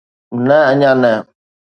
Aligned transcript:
نه 0.47 0.57
اڃا 0.71 0.91
نه 1.01 1.13